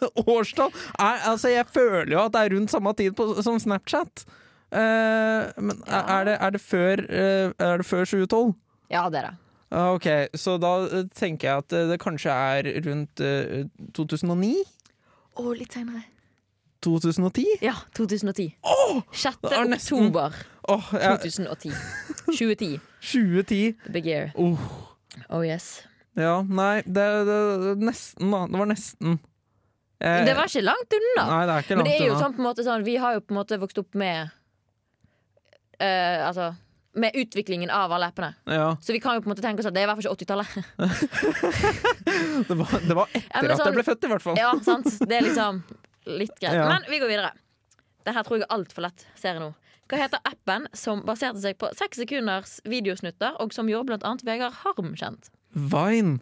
[0.27, 0.73] Årstall?
[0.99, 4.25] Er, altså, jeg føler jo at det er rundt samme tid på, som Snapchat.
[4.73, 6.01] Uh, men Ja.
[6.19, 8.53] er, det, er, det før, uh, er det før 2012?
[8.91, 9.35] Ja, det er det.
[9.73, 10.05] Ah, OK,
[10.37, 13.63] så da eh, tenker jeg at det kanskje er rundt eh,
[13.97, 14.51] 2009?
[15.41, 16.03] Å, litt seinere.
[16.85, 17.47] 2010?
[17.63, 18.51] Ja, 2010.
[18.61, 19.39] Oh, 6.
[19.49, 20.35] er nesten- oktober
[20.69, 21.73] oh, jeg, 2010.
[22.27, 22.77] 2010.
[23.01, 23.73] 2010.
[23.87, 24.29] The big year.
[24.35, 24.59] Oh.
[25.29, 25.87] Oh yes.
[26.15, 27.37] Ja, nei, det, det,
[27.81, 28.43] Nesten, da.
[28.47, 29.19] Det var nesten.
[30.03, 31.23] Eh, Det var ikke langt unna.
[31.29, 32.21] Nei, det er ikke langt Men det er jo unna.
[32.23, 34.29] sånn på en måte sånn Vi har jo på en måte vokst opp med
[35.81, 36.53] Uh, Altså
[36.93, 38.35] med utviklingen av alle appene.
[38.45, 39.97] Ja, Så vi kan jo på en måte tenke oss at det er i hvert
[39.97, 40.47] fall ikke 80-tallet.
[42.47, 44.37] det var, det var etter Ja, sånn, at sånn- jeg ble født, i hvert fall.
[44.37, 44.89] Ja, sant?
[45.01, 45.63] Det er liksom
[46.05, 46.53] litt greit.
[46.59, 46.67] Ja.
[46.69, 47.31] Men vi går videre.
[48.05, 49.49] Det her tror jeg er altfor lett, ser jeg nå.
[49.89, 54.23] Hva heter appen som baserte seg på seks sekunders videosnutter, og som gjorde blant annet
[54.27, 55.31] Vegard Harm kjent?
[55.53, 56.19] Vine.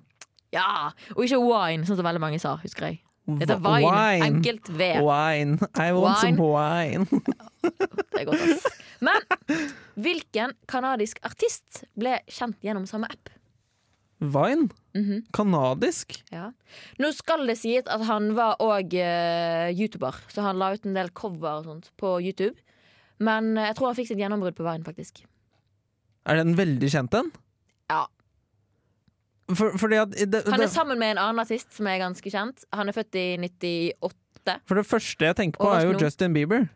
[0.51, 3.01] Ja, Og ikke Wine, sånn som veldig mange sa, husker jeg.
[3.31, 3.87] Det heter wine.
[3.87, 4.25] wine.
[4.27, 4.87] Enkelt V.
[5.05, 5.59] Wine.
[5.79, 6.35] I want Wine.
[6.35, 7.05] some wine.
[8.11, 8.65] Det er godt, ass.
[9.01, 9.61] Men
[9.95, 13.29] hvilken kanadisk artist ble kjent gjennom samme app?
[14.21, 14.67] Vine?
[14.97, 15.21] Mhm.
[15.33, 16.17] Kanadisk?
[16.33, 16.49] Ja.
[16.99, 21.09] Nå skal det sies at han var òg YouTuber, så han la ut en del
[21.15, 22.57] cover og sånt på YouTube.
[23.21, 25.23] Men eh, jeg tror han fikk sitt gjennombrudd på Vine, faktisk.
[26.25, 27.31] Er den veldig kjent, den?
[27.89, 28.03] Ja.
[29.57, 32.65] For, fordi at det, Han er sammen med en annen artist som er ganske kjent.
[32.75, 33.25] Han er født i
[34.01, 34.59] 98.
[34.67, 36.69] for det første jeg tenker på, er jo Justin Bieber.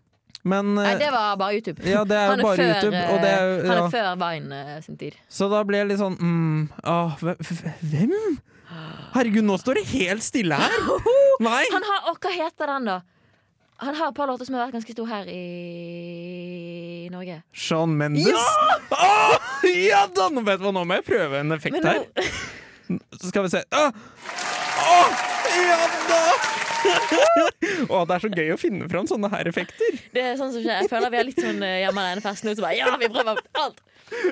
[0.45, 1.81] Men Nei, eh, det var bare YouTube.
[1.81, 2.91] Ja, det er jo bare før, YouTube.
[2.93, 5.17] Det er, eh, han er før Vine eh, sin tid.
[5.25, 7.37] Så da blir jeg litt sånn mm, åh, hve-
[7.81, 8.13] Hvem?
[9.15, 10.75] Herregud, nå står det helt stille her!
[11.47, 11.63] Nei!
[11.73, 12.99] Han har, og Hva heter den, da?
[13.81, 17.41] Han har et par låter som har vært ganske stor her i Norge.
[17.51, 18.29] Sean Mendes.
[18.93, 19.35] Åh,
[19.89, 20.29] ja da!
[20.31, 21.89] Nå vet hva, nå må jeg prøve en effekt nå...
[21.89, 22.29] her.
[22.87, 23.63] Så skal vi se.
[23.71, 23.89] Åh,
[24.85, 25.09] Åh,
[25.55, 26.21] ja da!
[27.89, 29.99] Åh, det er så gøy å finne fram sånne her effekter.
[30.13, 30.83] det er sånn som skjer.
[30.83, 32.53] Jeg føler vi er litt sånn eh, hjemme alene-fest nå.
[32.57, 33.81] Så bare, ja, vi prøver alt!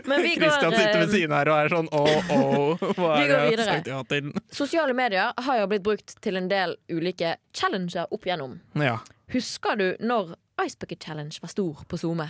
[0.06, 3.16] Men vi går Christian sitter ved eh, siden her og er sånn åh, åh, hva
[3.18, 4.30] Vi er det jeg har sagt ja til?
[4.54, 8.60] Sosiale medier har jo blitt brukt til en del ulike challenger opp igjennom.
[8.78, 9.00] Ja.
[9.34, 12.30] Husker du når Ice Bucket Challenge var stor på SoMe?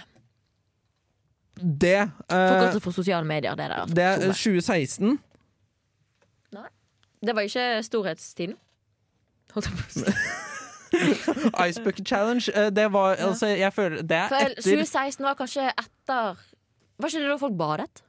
[1.59, 1.97] Det,
[2.31, 3.59] eh, godt for sosiale medier.
[3.59, 5.19] Det, der, altså, det er 2016.
[7.23, 8.55] det var ikke storhetstiden.
[9.53, 10.15] Holdt jeg på å si.
[11.69, 12.49] Ice Bucket Challenge.
[12.53, 16.35] eh, Det var altså, Jeg føler Det er For etter 2016 var kanskje etter
[17.01, 18.03] Var ikke det da folk badet?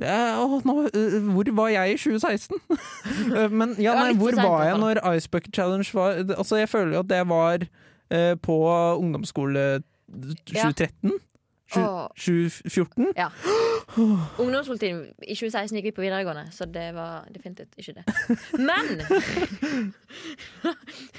[0.00, 2.60] det er, nå, eh, Hvor var jeg i 2016?
[3.36, 6.94] Eh, Men ja, nei, hvor var jeg når Ice Bucket Challenge var Altså, jeg føler
[6.94, 7.66] jo at det var
[8.10, 8.56] eh, på
[9.02, 9.82] ungdomsskole
[10.46, 11.18] 2013?
[11.70, 12.08] Sju- Åh.
[12.18, 13.12] 2014?
[13.16, 13.28] Ja.
[14.42, 18.04] Ungdomspolitien i 2016 gikk vi på videregående, så det var definitivt ikke det.
[18.58, 18.90] Men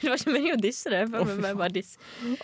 [0.01, 1.05] Det var ikke meningen å disse det.
[1.13, 1.93] For meg bare diss.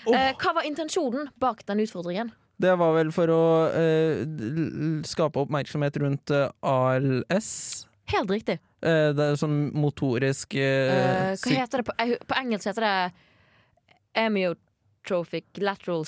[0.08, 2.32] Eh, hva var intensjonen bak den utfordringen?
[2.58, 4.24] Det var vel for å eh,
[5.06, 7.50] skape oppmerksomhet rundt eh, ALS.
[8.10, 8.56] Helt riktig.
[8.82, 11.98] Eh, det er sånn motorisk eh, Eh, hva heter det på,
[12.32, 12.66] på engelsk?
[12.72, 12.96] heter det
[14.24, 16.02] amyotrophic lateral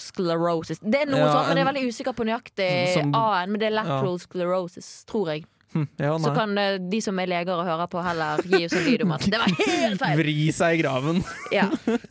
[0.00, 0.78] sclerosis.
[0.82, 3.50] Det er noe Ja, sånt, men jeg er veldig usikker på nøyaktig Som- A-en.
[3.52, 5.44] Men det er lateral sclerosis, tror jeg.
[5.72, 8.74] Hm, ja, Så kan eh, de som er leger og hører på, heller gi oss
[8.76, 10.18] en lyd om at det var helt feil.
[10.18, 11.22] Vri seg i graven.
[11.56, 11.64] Ja.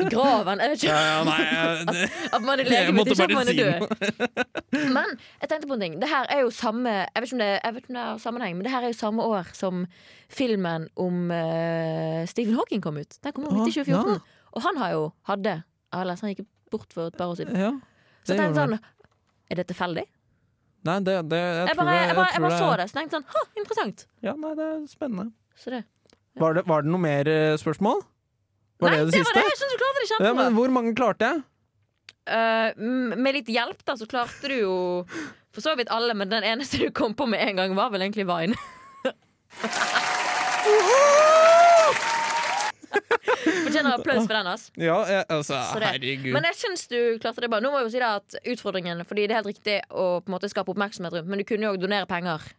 [0.10, 0.58] Graven.
[0.64, 3.52] Jeg vet ikke Ja, ja, nei, det, at man er lege, vet ikke at man
[3.52, 3.86] er død.
[4.98, 5.14] Men
[5.44, 6.00] jeg tenkte på en ting.
[6.02, 8.56] Det her er jo samme Jeg vet ikke om det, ikke om det er sammenheng,
[8.58, 9.86] men det her er jo samme år som
[10.32, 13.18] filmen om uh, Stephen Hawking kom ut.
[13.22, 14.16] Den kom ut i 2014.
[14.16, 14.18] ja.
[14.58, 15.54] Og han har jo hadde
[15.94, 16.22] ALS.
[16.26, 17.56] Han gikk bort for et par år siden.
[17.60, 17.72] ja,
[18.26, 18.78] Så tenkte jeg sånn
[19.52, 20.06] Er det tilfeldig?
[20.88, 23.20] Nei, det, det, jeg, Jeg bare, jeg, jeg bare, jeg bare så det, så tenkte
[23.20, 24.06] sånn Ha, interessant.
[24.26, 25.28] Ja, nei, det er spennende.
[25.62, 25.84] Så det.
[26.42, 28.02] Var det, var det noe mer eh, spørsmål?
[28.82, 29.28] Var Nei, det det siste?
[29.30, 29.44] var det.
[29.52, 30.38] Jeg synes du klarte det Ja, kjempebra.
[30.42, 31.44] men hvor mange klarte jeg?
[32.32, 34.74] Uh, med litt hjelp da, så klarte du jo
[35.52, 38.02] for så vidt alle, men den eneste du kom på med en gang, var vel
[38.08, 38.56] egentlig Vine.
[43.66, 44.50] Fortjener applaus for den.
[44.52, 44.98] ass Ja,
[45.32, 46.32] altså, herregud.
[46.36, 47.62] Men jeg syns du klarte det bra.
[47.64, 50.32] Nå må jeg jo si det at utfordringen Fordi det er helt riktig å på
[50.32, 52.52] en måte skape oppmerksomhet rundt, men du kunne jo òg donere penger.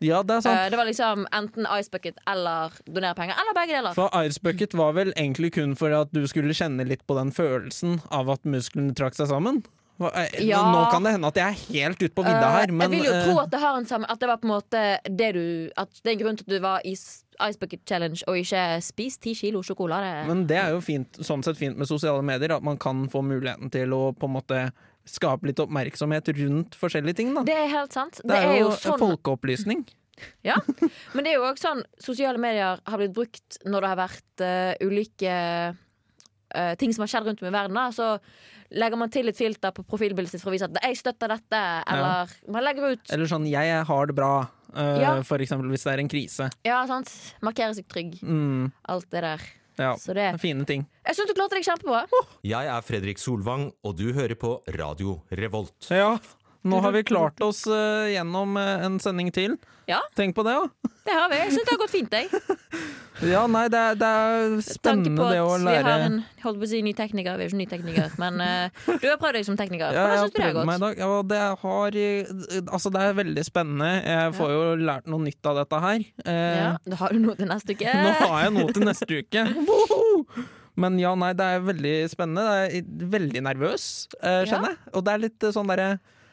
[0.00, 0.56] Ja, det er sant.
[0.56, 3.96] Uh, det var liksom enten Ice Bucket eller donere penger, eller begge deler.
[3.96, 7.34] For Ice Bucket var vel egentlig kun for at du skulle kjenne litt på den
[7.36, 9.60] følelsen av at musklene trakk seg sammen?
[10.08, 10.62] Eh, Ja.
[10.72, 13.00] Nå kan det hende at jeg er helt ute på vidda Eh, her, men jeg
[13.00, 14.82] vil jo eh, tro at det har en sammen At det var på en måte
[15.04, 18.22] det du At det er en grunn til at du var i Ice Bucket Challenge
[18.28, 20.26] og ikke spist ti kilo sjokolade.
[20.28, 23.22] Men det er jo fint, sånn sett fint med sosiale medier, at man kan få
[23.24, 24.58] muligheten til å på en måte
[25.08, 27.32] skape litt oppmerksomhet rundt forskjellige ting.
[27.32, 27.42] Da.
[27.48, 28.20] det er helt sant.
[28.20, 29.86] Det er jo sånn folkeopplysning.
[30.44, 30.58] Ja,
[31.14, 34.44] men det er jo også sånn Sosiale medier har blitt brukt når det har vært
[34.44, 35.34] uh, ulike
[35.72, 37.78] uh, ting som har skjedd rundt om i verden.
[37.80, 37.88] Da.
[37.94, 38.18] Så
[38.72, 41.84] legger man til et filter på profilbildet sitt for å vise at 'jeg støtter dette',
[41.90, 45.22] eller man legger ut Eller sånn 'jeg har det bra', uh, Ja.
[45.22, 46.50] for eksempel hvis det er en krise.
[46.64, 47.08] Ja, sant.
[47.42, 48.20] Markere seg trygg.
[48.22, 49.40] Mm, Alt det der.
[49.78, 50.86] ja, Så det fine ting.
[51.06, 52.06] Jeg syns du klarte deg kjempebra.
[52.44, 55.88] Jeg er Fredrik Solvang, og du hører på Radio Revolt.
[55.90, 56.18] Ja,
[56.62, 59.56] nå har vi klart oss eh, gjennom eh, en sending til.
[59.88, 59.98] Ja.
[60.14, 60.66] Tenk på det, ja.
[61.06, 61.38] Det har vi.
[61.40, 62.28] Jeg syns det har gått fint, jeg.
[63.20, 66.64] Ja, nei, det er, det er spennende det å at vi har en holdt på
[66.64, 67.34] å si ny tekniker.
[67.36, 69.92] Vi er jo ikke ny tekniker, men uh, du har prøvd deg som tekniker.
[69.92, 70.84] Hvordan ja, syns du det har prøvd meg i gått?
[70.86, 71.02] dag.
[71.02, 71.98] Ja, det, har,
[72.72, 73.90] altså, det er veldig spennende.
[74.08, 76.06] Jeg får jo lært noe nytt av dette her.
[76.22, 77.92] Uh, Ja, Da har du noe til neste uke.
[78.06, 79.44] Nå har jeg noe til neste uke.
[79.68, 80.46] Woho!
[80.80, 82.46] Men ja, nei, det er veldig spennende.
[82.72, 83.84] Jeg er veldig nervøs,
[84.22, 84.80] eh, kjenner jeg.
[84.96, 85.90] Og det er litt sånn derre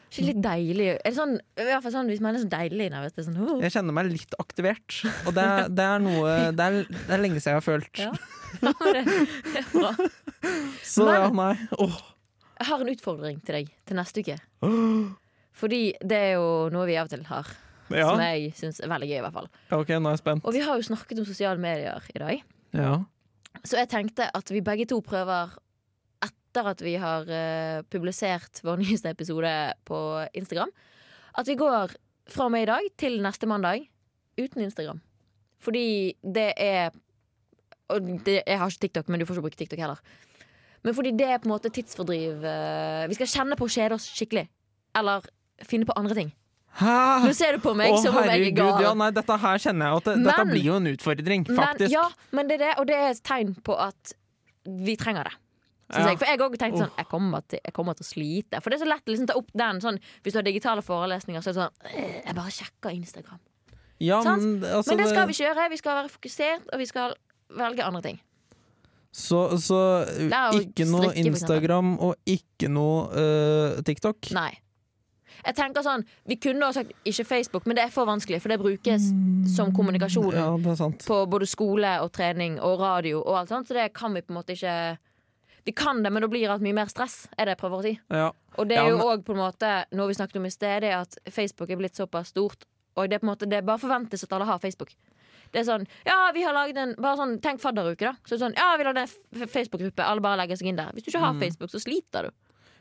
[0.08, 0.86] Ikke litt deilig?
[0.96, 3.12] Er det sånn, i hvert fall sånn hvis man er så deilig nervøs?
[3.20, 3.58] Er sånn, oh.
[3.60, 4.96] Jeg kjenner meg litt aktivert.
[5.28, 5.44] Og det,
[5.76, 8.04] det er noe det er, det er lenge siden jeg har følt.
[8.04, 8.12] Ja.
[8.64, 9.90] Ja, det det er bra.
[10.82, 11.50] Så Men- ja, nei.
[11.76, 11.98] Oh.
[12.58, 14.38] Jeg har en utfordring til deg til neste uke.
[15.58, 17.50] Fordi det er jo noe vi av og til har,
[17.92, 18.08] Ja.
[18.08, 19.18] som jeg syns er veldig gøy.
[19.18, 20.44] i hvert fall OK, nå er jeg spent.
[20.48, 22.42] Og vi har jo snakket om sosiale medier i dag.
[22.72, 22.96] Ja.
[23.64, 25.52] Så jeg tenkte at vi begge to prøver,
[26.48, 29.50] etter at vi har uh, publisert vår nyeste episode
[29.88, 29.98] på
[30.38, 30.72] Instagram,
[31.38, 31.92] at vi går
[32.28, 33.86] fra og med i dag til neste mandag
[34.38, 35.00] uten Instagram.
[35.60, 36.90] Fordi det er
[37.88, 40.00] Og det, jeg har ikke TikTok, men du får ikke bruke TikTok heller.
[40.84, 43.96] Men fordi det er på en måte tidsfordriv Uh, Vi skal kjenne på å kjede
[43.96, 44.44] oss skikkelig.
[44.94, 45.24] Eller
[45.64, 46.28] finne på andre ting.
[46.78, 47.24] Hæ?
[47.24, 48.82] Nå ser du på meg Å, som om jeg er gal.
[48.84, 52.04] ja, nei, dette her kjenner jeg at det, Dette blir jo en utfordring, Men, ja,
[52.30, 54.12] men det er det, og det er et tegn på at
[54.68, 55.34] vi trenger det.
[55.88, 56.08] Ja.
[56.10, 56.18] jeg.
[56.20, 58.60] For jeg òg tenkte sånn jeg kommer, til, jeg kommer til å slite.
[58.60, 60.84] For det er så lett å liksom ta opp den sånn Hvis du har digitale
[60.84, 63.40] forelesninger, så er det sånn «Øh, Jeg bare sjekker Instagram.
[63.98, 65.70] Ja, men, altså, Men det skal vi ikke gjøre.
[65.72, 67.16] Vi skal være fokusert, og vi skal
[67.58, 68.20] velge andre ting.
[69.10, 69.80] Så, så
[70.60, 71.26] ikke noe strikke.
[71.32, 74.30] Instagram og ikke noe uh, TikTok?
[74.36, 74.52] Nei.
[75.38, 78.52] Jeg tenker sånn Vi kunne også sagt ikke Facebook, men det er for vanskelig, for
[78.52, 79.08] det brukes
[79.54, 80.48] som kommunikasjon Ja,
[81.06, 84.34] på både skole og trening og radio og alt sånt, så det kan vi på
[84.34, 84.98] en måte ikke
[85.66, 87.82] Vi kan det, men da blir det mye mer stress, er det jeg prøver å
[87.82, 87.94] si.
[88.10, 88.30] Ja.
[88.58, 90.90] Og det er jo òg på en måte noe vi snakket om i sted, det
[90.92, 92.64] er at Facebook er blitt såpass stort.
[92.96, 94.90] Og det er på en måte Det bare forventes at alle har Facebook.
[95.52, 98.12] Det er sånn Ja, vi har laget en Bare sånn Tenk fadderuke, da.
[98.26, 100.02] Så det er sånn Ja, vi lagde en Facebook-gruppe.
[100.04, 100.90] Alle bare legger seg inn der.
[100.92, 101.40] Hvis du ikke har Mm.
[101.40, 102.30] Facebook, så sliter du.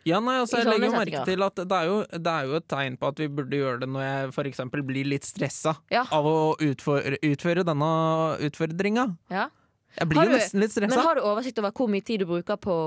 [0.07, 2.67] Ja, nei, altså, jeg legger merke til at det er, jo, det er jo et
[2.71, 6.05] tegn på at vi burde gjøre det når jeg eksempel blir litt stressa Ja.
[6.11, 9.17] av å utføre, utføre denne utfordringa.
[9.29, 9.49] Ja.
[9.97, 10.93] Jeg blir jo nesten litt stressa.
[10.93, 12.77] Men har du oversikt over hvor mye tid du bruker på,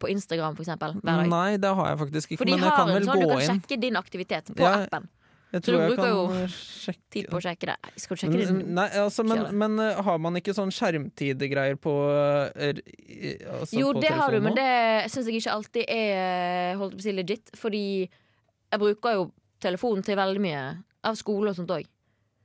[0.00, 0.96] på Instagram, for eksempel?
[1.02, 2.40] Nei, det har jeg faktisk ikke.
[2.42, 3.52] For de Men jeg har kan vel sånn du kan inn.
[3.52, 5.08] sjekke din aktivitet på Ja, appen.
[5.54, 7.76] Jeg så du bruker kan jo sjekke Tid på å sjekke det.
[8.02, 8.66] Skal du sjekke det?
[8.76, 14.02] Nei, altså, men, men uh, har man ikke sånn skjermtidgreier på uh, altså Jo, på
[14.04, 14.68] det har du, men det
[15.14, 17.54] syns jeg ikke alltid er holdt på å si legit.
[17.56, 19.28] Fordi jeg bruker jo
[19.62, 20.64] telefonen til veldig mye
[21.06, 21.86] av skole og sånt òg.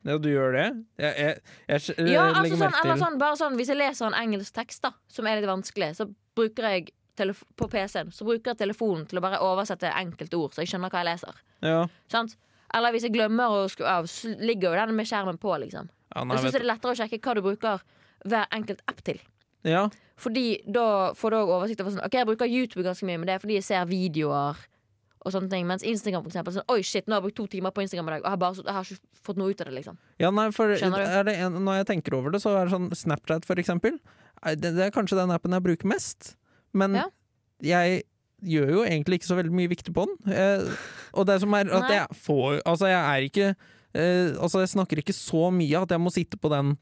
[0.08, 0.66] Ja, du gjør det?
[0.98, 4.08] Jeg, jeg, jeg, jeg, Ja, altså legger sånn, eller sånn, bare sånn, hvis jeg leser
[4.08, 6.94] en engelsk tekst, da, som er litt vanskelig, så bruker jeg
[7.60, 10.90] på PC-en Så bruker jeg telefonen til å bare oversette enkelte ord, så jeg skjønner
[10.90, 11.42] hva jeg leser.
[11.62, 11.84] ja.
[12.10, 12.38] Sant?
[12.74, 15.90] Eller hvis jeg glemmer å skru av, så ligger jo den med skjermen på, liksom.
[16.16, 17.82] Ja, nei, Jeg syns det er lettere å sjekke hva du bruker
[18.24, 19.20] hver enkelt app til.
[19.68, 19.90] ja.
[20.22, 23.26] Fordi da får du òg oversikt over sånn Ok, jeg bruker YouTube ganske mye, men
[23.26, 24.60] det er fordi jeg ser videoer
[25.22, 25.68] og sånne ting.
[25.70, 28.10] Mens Instagram, for eksempel, sånn Oi, shit, nå har jeg brukt to timer på Instagram
[28.10, 29.98] i dag, og har bare, jeg har ikke fått noe ut av det, liksom.
[30.24, 33.46] ja, nei, for det en, når jeg tenker over det, så er det sånn Snapchat,
[33.46, 34.00] for eksempel.
[34.58, 36.36] Det, det er kanskje den appen jeg bruker mest.
[36.74, 37.06] Men Ja.
[37.62, 38.04] jeg
[38.42, 40.34] gjør jo egentlig ikke så veldig mye viktig på den.
[40.34, 40.72] Eh,
[41.14, 41.98] og det som er at Nei.
[42.00, 43.50] jeg får Altså, jeg er ikke
[43.94, 46.74] eh, Altså, jeg snakker ikke så mye at jeg må sitte på den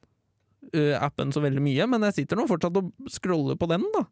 [0.75, 4.05] uh, appen så veldig mye, men jeg sitter nå fortsatt og scroller på den, da.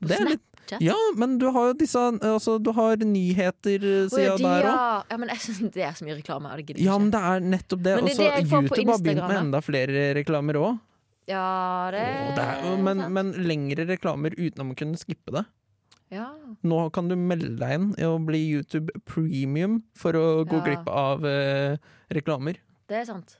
[0.00, 0.42] Det er litt?
[0.82, 4.66] Ja, men du har jo disse Altså, du har nyheter sida nyheter-sida de, der òg.
[4.66, 5.02] ja.
[5.12, 6.50] ja, men jeg syns det er så mye reklame.
[6.58, 7.92] det Ja, men det er nettopp det.
[8.00, 10.80] Og er så YouTube har begynt med enda flere reklamer òg.
[11.30, 12.02] Ja, det,
[12.82, 13.12] Men, sant.
[13.14, 15.44] men lengre reklamer uten å kunne skippe det.
[16.14, 16.28] ja.
[16.62, 20.64] Nå kan du melde deg inn i å bli YouTube premium for å gå Ja.
[20.66, 21.76] glipp av eh,
[22.14, 23.38] reklamer Det er sant.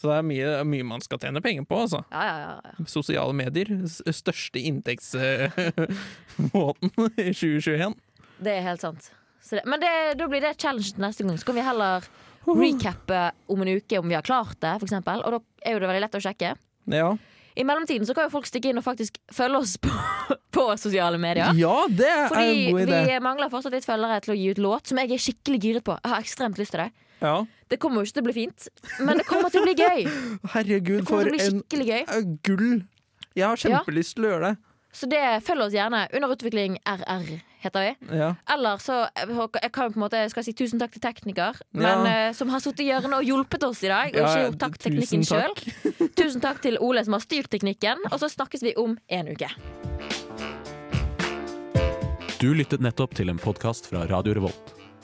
[0.00, 1.98] Så det er mye, mye man skal tjene penger på, altså.
[2.08, 2.72] Ja, ja, ja, ja.
[2.88, 3.68] Sosiale medier.
[4.16, 6.88] Største inntektsmåten
[7.20, 7.92] i 2021.
[8.40, 9.10] Det er helt sant.
[9.44, 11.36] Så det, men det, da blir det challenge neste gang.
[11.40, 12.04] Så kan vi heller
[12.48, 13.18] recappe
[13.52, 15.18] om en uke om vi har klart det, eksempel.
[15.26, 16.50] Og da er jo det veldig lett å sjekke.
[16.96, 17.10] Ja.
[17.60, 19.90] I mellomtiden så kan jo folk stikke inn og faktisk følge oss på,
[20.56, 21.52] på sosiale medier.
[21.58, 22.98] ja, det er Fordi en god idé.
[23.10, 25.84] vi mangler fortsatt litt følgere til å gi ut låt, som jeg er skikkelig giret
[25.84, 25.92] på.
[26.00, 26.90] Jeg har ekstremt lyst til det.
[27.20, 27.36] Ja.
[27.70, 28.64] Det kommer jo ikke til å bli fint,
[29.06, 30.08] men det kommer til å bli gøy.
[30.56, 32.32] Herregud, for kommer til å bli en skikkelig gøy.
[32.48, 32.72] gull!
[33.38, 34.56] Jeg har kjempelyst til å gjøre det.
[34.90, 36.00] Så det følger oss gjerne.
[36.18, 37.28] Under utvikling RR
[37.62, 38.16] heter vi.
[38.18, 38.32] Ja.
[38.50, 41.78] Eller så Jeg kan på en måte skal si tusen takk til tekniker, Ja.
[41.78, 44.10] men, eh, som har sittet i hjørnet og hjulpet oss i dag.
[44.10, 46.10] Og Ja, ikke gjort takk teknikken sjøl.
[46.18, 48.02] Tusen takk til Ole som har styrt teknikken.
[48.10, 49.46] Og så snakkes vi om en uke.
[52.40, 54.79] Du lyttet nettopp til en podkast fra Radio Revolt.